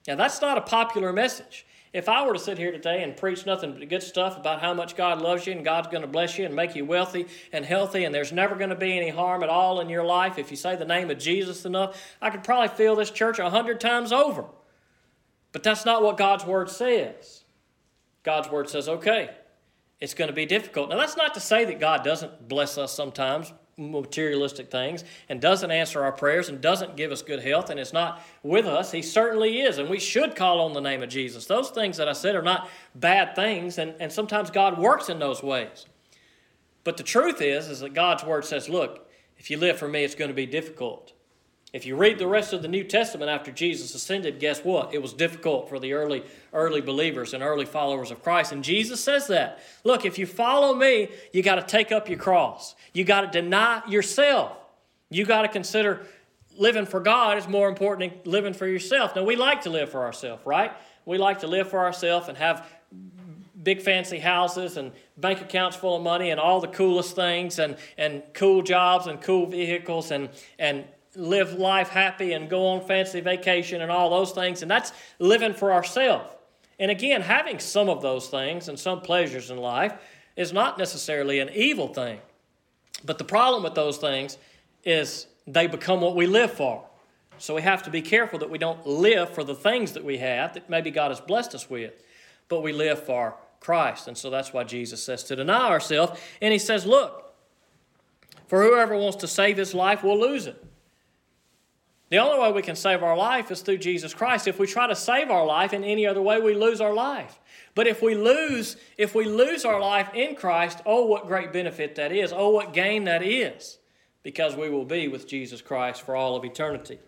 [0.06, 1.66] Now, that's not a popular message.
[1.92, 4.74] If I were to sit here today and preach nothing but good stuff about how
[4.74, 7.64] much God loves you and God's going to bless you and make you wealthy and
[7.64, 10.50] healthy and there's never going to be any harm at all in your life if
[10.50, 13.80] you say the name of Jesus enough, I could probably fill this church a hundred
[13.80, 14.44] times over.
[15.52, 17.44] But that's not what God's Word says.
[18.28, 19.30] God's word says, okay,
[20.00, 20.90] it's going to be difficult.
[20.90, 25.70] Now, that's not to say that God doesn't bless us sometimes, materialistic things, and doesn't
[25.70, 28.92] answer our prayers and doesn't give us good health and is not with us.
[28.92, 31.46] He certainly is, and we should call on the name of Jesus.
[31.46, 35.18] Those things that I said are not bad things, and, and sometimes God works in
[35.18, 35.86] those ways.
[36.84, 40.04] But the truth is, is that God's word says, look, if you live for me,
[40.04, 41.12] it's going to be difficult.
[41.78, 44.92] If you read the rest of the New Testament after Jesus ascended, guess what?
[44.92, 48.50] It was difficult for the early early believers and early followers of Christ.
[48.50, 49.60] And Jesus says that.
[49.84, 52.74] Look, if you follow me, you got to take up your cross.
[52.92, 54.56] You got to deny yourself.
[55.08, 56.04] You got to consider
[56.56, 59.14] living for God is more important than living for yourself.
[59.14, 60.72] Now, we like to live for ourselves, right?
[61.04, 62.68] We like to live for ourselves and have
[63.62, 67.76] big fancy houses and bank accounts full of money and all the coolest things and,
[67.96, 70.84] and cool jobs and cool vehicles and, and
[71.18, 74.62] live life happy and go on fancy vacation and all those things.
[74.62, 76.32] And that's living for ourselves.
[76.78, 79.94] And again, having some of those things and some pleasures in life
[80.36, 82.20] is not necessarily an evil thing.
[83.04, 84.38] But the problem with those things
[84.84, 86.84] is they become what we live for.
[87.38, 90.18] So we have to be careful that we don't live for the things that we
[90.18, 91.92] have that maybe God has blessed us with,
[92.48, 94.08] but we live for Christ.
[94.08, 96.20] And so that's why Jesus says to deny ourselves.
[96.40, 97.32] And he says, Look,
[98.46, 100.64] for whoever wants to save his life will lose it.
[102.10, 104.48] The only way we can save our life is through Jesus Christ.
[104.48, 107.38] If we try to save our life in any other way, we lose our life.
[107.74, 111.96] But if we lose, if we lose our life in Christ, oh what great benefit
[111.96, 112.32] that is.
[112.34, 113.78] Oh what gain that is.
[114.22, 116.98] Because we will be with Jesus Christ for all of eternity.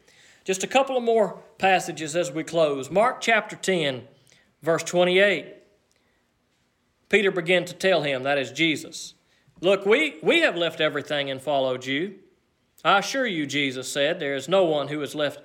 [0.44, 2.90] Just a couple of more passages as we close.
[2.90, 4.06] Mark chapter 10,
[4.62, 5.54] verse 28.
[7.08, 9.14] Peter began to tell him, that is Jesus,
[9.60, 12.14] Look, we, we have left everything and followed you.
[12.84, 15.40] I assure you, Jesus said, there is no one who has left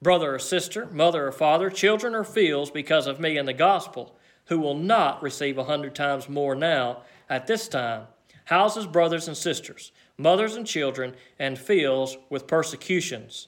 [0.00, 4.16] brother or sister, mother or father, children or fields because of me and the gospel,
[4.46, 8.06] who will not receive a hundred times more now at this time
[8.46, 13.46] houses, brothers and sisters, mothers and children, and fields with persecutions,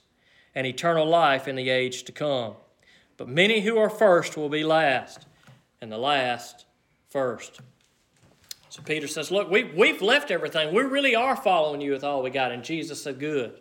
[0.55, 2.55] and eternal life in the age to come.
[3.17, 5.27] But many who are first will be last,
[5.81, 6.67] and the last
[7.09, 7.61] first.
[8.73, 10.75] So Peter says, Look, we, we've left everything.
[10.75, 12.53] We really are following you with all we got.
[12.53, 13.61] And Jesus said, Good.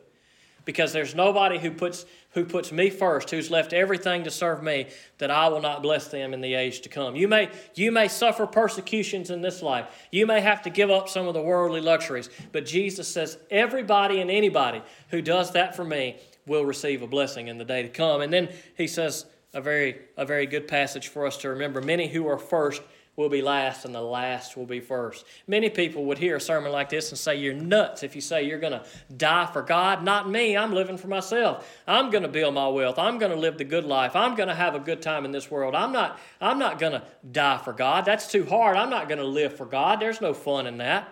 [0.63, 4.87] Because there's nobody who puts, who puts me first, who's left everything to serve me,
[5.17, 7.17] that I will not bless them in the age to come.
[7.17, 10.07] You may, you may suffer persecutions in this life.
[10.11, 12.29] You may have to give up some of the worldly luxuries.
[12.53, 16.15] But Jesus says, Everybody and anybody who does that for me
[16.47, 18.21] will receive a blessing in the day to come.
[18.21, 18.47] And then
[18.77, 21.81] he says, a very, a very good passage for us to remember.
[21.81, 22.81] Many who are first
[23.17, 25.25] will be last and the last will be first.
[25.45, 28.43] Many people would hear a sermon like this and say, You're nuts if you say
[28.43, 28.83] you're going to
[29.15, 30.03] die for God.
[30.03, 30.55] Not me.
[30.55, 31.69] I'm living for myself.
[31.87, 32.97] I'm going to build my wealth.
[32.97, 34.15] I'm going to live the good life.
[34.15, 35.75] I'm going to have a good time in this world.
[35.75, 38.05] I'm not, I'm not going to die for God.
[38.05, 38.77] That's too hard.
[38.77, 39.99] I'm not going to live for God.
[39.99, 41.07] There's no fun in that.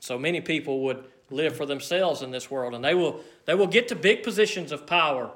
[0.00, 3.66] So many people would live for themselves in this world and they will, they will
[3.66, 5.32] get to big positions of power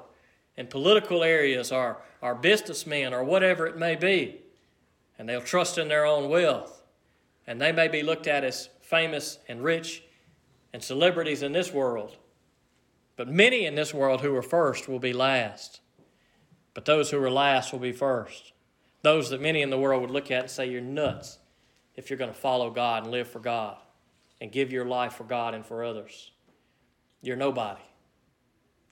[0.55, 4.40] in political areas or, or businessmen or whatever it may be
[5.21, 6.81] and they'll trust in their own wealth.
[7.45, 10.01] And they may be looked at as famous and rich
[10.73, 12.17] and celebrities in this world.
[13.17, 15.79] But many in this world who are first will be last.
[16.73, 18.53] But those who are last will be first.
[19.03, 21.37] Those that many in the world would look at and say, You're nuts
[21.95, 23.77] if you're going to follow God and live for God
[24.41, 26.31] and give your life for God and for others.
[27.21, 27.83] You're nobody.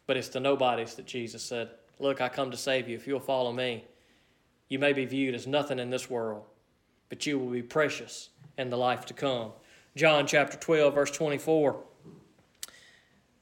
[0.06, 2.96] But it's the nobodies that Jesus said, Look, I come to save you.
[2.96, 3.86] If you'll follow me,
[4.70, 6.46] you may be viewed as nothing in this world,
[7.10, 9.52] but you will be precious in the life to come.
[9.96, 11.84] John chapter 12, verse 24.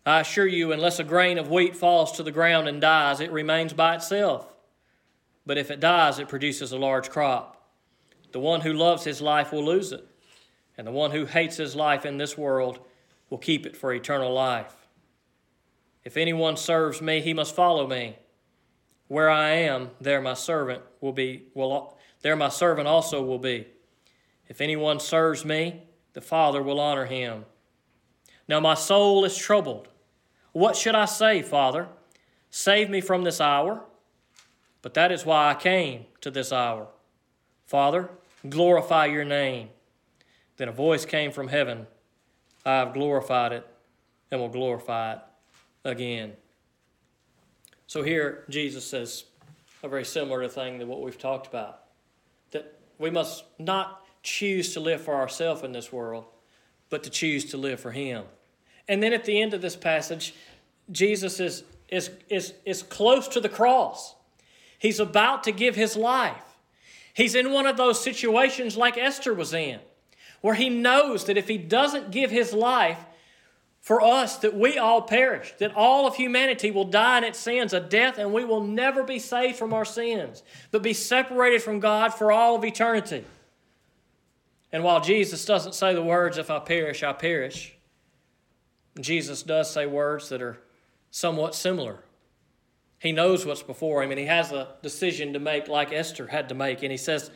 [0.05, 3.31] I assure you, unless a grain of wheat falls to the ground and dies, it
[3.31, 4.47] remains by itself.
[5.45, 7.69] But if it dies, it produces a large crop.
[8.31, 10.05] The one who loves his life will lose it,
[10.77, 12.79] and the one who hates his life in this world
[13.29, 14.87] will keep it for eternal life.
[16.05, 18.15] If anyone serves me, he must follow me.
[19.07, 23.67] Where I am, there my servant will be will there my servant also will be.
[24.47, 25.83] If anyone serves me,
[26.13, 27.45] the Father will honor him.
[28.47, 29.89] Now my soul is troubled.
[30.51, 31.87] What should I say, Father?
[32.49, 33.83] Save me from this hour?
[34.81, 36.87] But that is why I came to this hour.
[37.65, 38.09] Father,
[38.47, 39.69] glorify your name.
[40.55, 41.87] Then a voice came from heaven
[42.67, 43.65] I have glorified it
[44.29, 45.19] and will glorify it
[45.85, 46.33] again.
[47.87, 49.23] So here Jesus says
[49.81, 51.81] a very similar thing to what we've talked about
[52.51, 56.25] that we must not choose to live for ourselves in this world,
[56.89, 58.25] but to choose to live for Him.
[58.87, 60.33] And then at the end of this passage,
[60.91, 64.15] Jesus is, is, is, is close to the cross.
[64.79, 66.57] He's about to give his life.
[67.13, 69.79] He's in one of those situations like Esther was in,
[70.41, 72.99] where he knows that if he doesn't give his life
[73.87, 77.71] for us, that we all perish, that all of humanity will die in its sins,
[77.71, 81.79] a death, and we will never be saved from our sins, but be separated from
[81.79, 83.23] God for all of eternity.
[84.73, 87.77] And while Jesus doesn't say the words, if I perish, I perish,
[88.99, 90.59] Jesus does say words that are
[91.09, 92.03] somewhat similar.
[92.99, 96.49] He knows what's before him and he has a decision to make, like Esther had
[96.49, 96.83] to make.
[96.83, 97.31] And he says,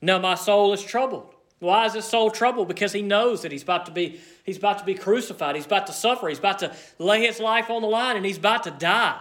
[0.00, 1.34] Now my soul is troubled.
[1.62, 2.66] Why is his soul troubled?
[2.66, 5.86] Because he knows that he's about to be he's about to be crucified, he's about
[5.86, 8.72] to suffer, he's about to lay his life on the line, and he's about to
[8.72, 9.20] die.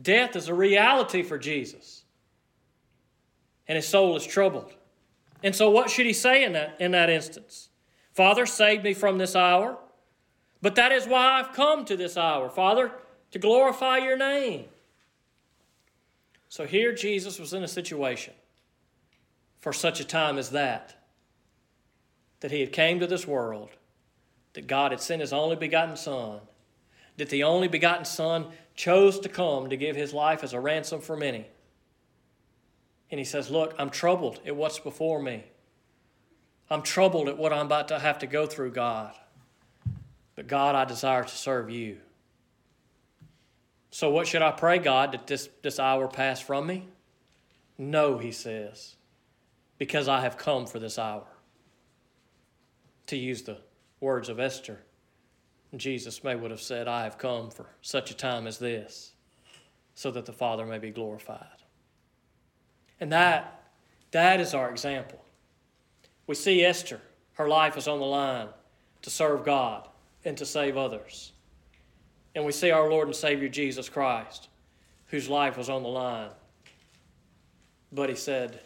[0.00, 2.02] Death is a reality for Jesus.
[3.68, 4.74] And his soul is troubled.
[5.44, 7.68] And so what should he say in that in that instance?
[8.12, 9.78] Father, save me from this hour.
[10.62, 12.90] But that is why I've come to this hour, Father,
[13.30, 14.64] to glorify your name.
[16.48, 18.34] So here Jesus was in a situation
[19.60, 20.95] for such a time as that
[22.46, 23.70] that he had came to this world,
[24.52, 26.38] that God had sent his only begotten son,
[27.16, 31.00] that the only begotten son chose to come to give his life as a ransom
[31.00, 31.44] for many.
[33.10, 35.42] And he says, Look, I'm troubled at what's before me.
[36.70, 39.12] I'm troubled at what I'm about to have to go through, God.
[40.36, 41.96] But God, I desire to serve you.
[43.90, 46.86] So, what should I pray, God, that this, this hour pass from me?
[47.76, 48.94] No, he says,
[49.78, 51.24] because I have come for this hour.
[53.06, 53.58] To use the
[54.00, 54.80] words of Esther,
[55.76, 59.12] Jesus may would have said, I have come for such a time as this,
[59.94, 61.46] so that the Father may be glorified.
[63.00, 63.62] And that,
[64.10, 65.22] that is our example.
[66.26, 67.00] We see Esther,
[67.34, 68.48] her life is on the line
[69.02, 69.88] to serve God
[70.24, 71.32] and to save others.
[72.34, 74.48] And we see our Lord and Savior Jesus Christ,
[75.06, 76.30] whose life was on the line.
[77.92, 78.60] But he said,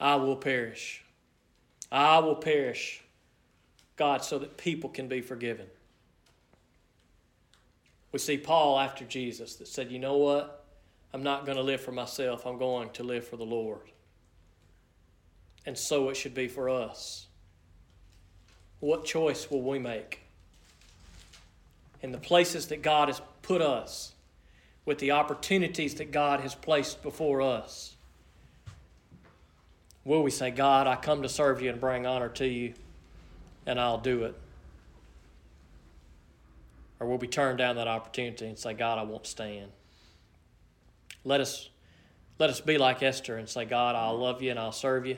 [0.00, 1.04] I will perish.
[1.92, 3.02] I will perish,
[4.00, 5.66] God, so that people can be forgiven.
[8.10, 10.64] We see Paul after Jesus that said, You know what?
[11.14, 13.92] I'm not going to live for myself, I'm going to live for the Lord.
[15.64, 17.26] And so it should be for us.
[18.80, 20.22] What choice will we make?
[22.02, 24.12] in the places that God has put us,
[24.84, 27.94] with the opportunities that God has placed before us.
[30.04, 32.72] Will we say, God, I come to serve you and bring honor to you,
[33.66, 34.34] and I'll do it?
[36.98, 39.70] Or will we turn down that opportunity and say, God, I won't stand?
[41.24, 41.70] Let us,
[42.38, 45.16] let us be like Esther and say, God, I'll love you and I'll serve you,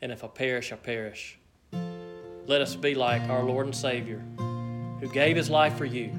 [0.00, 1.38] and if I perish, I perish.
[2.46, 4.22] Let us be like our Lord and Savior
[5.00, 6.12] who gave his life for you.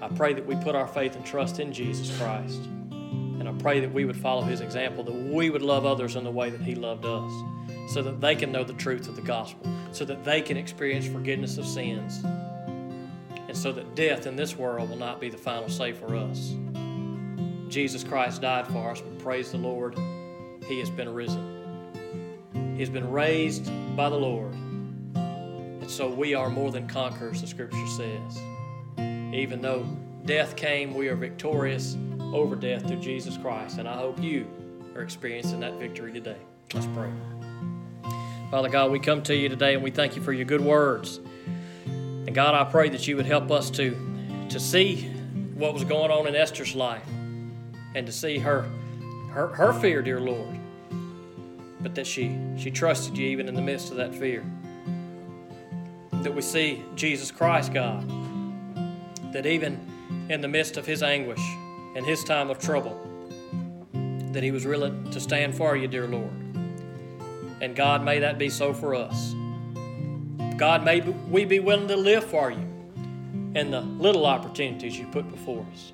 [0.00, 2.60] I pray that we put our faith and trust in Jesus Christ.
[3.38, 6.24] And I pray that we would follow his example, that we would love others in
[6.24, 7.32] the way that he loved us,
[7.92, 11.06] so that they can know the truth of the gospel, so that they can experience
[11.06, 15.68] forgiveness of sins, and so that death in this world will not be the final
[15.68, 16.54] say for us.
[17.68, 19.96] Jesus Christ died for us, but praise the Lord,
[20.66, 21.54] he has been risen.
[22.74, 24.54] He has been raised by the Lord.
[25.14, 28.40] And so we are more than conquerors, the scripture says.
[29.32, 29.84] Even though
[30.24, 31.96] death came, we are victorious
[32.34, 33.78] over death through Jesus Christ.
[33.78, 34.46] And I hope you
[34.94, 36.36] are experiencing that victory today.
[36.74, 37.10] Let's pray.
[38.50, 41.20] Father God, we come to you today and we thank you for your good words.
[41.86, 43.96] And God, I pray that you would help us to,
[44.48, 45.08] to see
[45.54, 47.06] what was going on in Esther's life
[47.94, 48.62] and to see her,
[49.32, 50.58] her, her fear, dear Lord,
[51.80, 54.44] but that she, she trusted you even in the midst of that fear.
[56.22, 58.06] That we see Jesus Christ, God,
[59.32, 59.78] that even
[60.28, 61.40] in the midst of his anguish
[61.94, 62.96] and his time of trouble,
[64.32, 66.30] that he was willing to stand for you, dear Lord.
[67.60, 69.34] And God, may that be so for us.
[70.56, 72.68] God, may we be willing to live for you
[73.54, 75.92] and the little opportunities you put before us.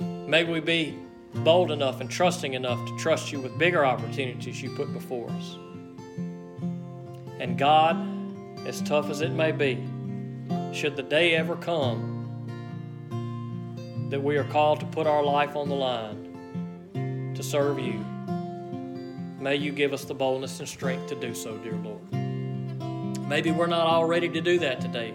[0.00, 0.98] May we be
[1.34, 5.56] bold enough and trusting enough to trust you with bigger opportunities you put before us.
[7.38, 7.96] And God,
[8.66, 9.86] as tough as it may be,
[10.72, 12.15] should the day ever come
[14.10, 18.04] that we are called to put our life on the line to serve you,
[19.40, 22.00] may you give us the boldness and strength to do so, dear Lord.
[23.28, 25.12] Maybe we're not all ready to do that today.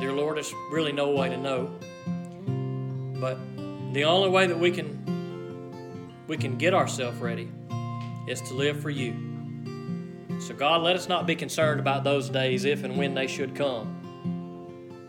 [0.00, 1.70] Dear Lord, there's really no way to know.
[3.20, 3.38] But
[3.92, 5.02] the only way that we can
[6.26, 7.50] we can get ourselves ready
[8.26, 9.14] is to live for you.
[10.40, 13.54] So God, let us not be concerned about those days if and when they should
[13.54, 14.01] come.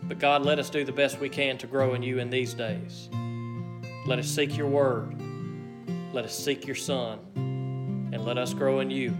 [0.07, 2.53] But God, let us do the best we can to grow in you in these
[2.53, 3.09] days.
[4.05, 5.15] Let us seek your word.
[6.13, 7.19] Let us seek your son.
[8.13, 9.15] And let us grow in you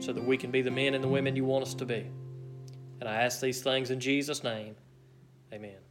[0.00, 2.06] so that we can be the men and the women you want us to be.
[3.00, 4.76] And I ask these things in Jesus' name.
[5.52, 5.87] Amen.